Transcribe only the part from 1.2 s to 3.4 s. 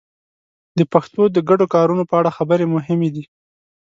د ګډو کارونو په اړه خبرې مهمې دي.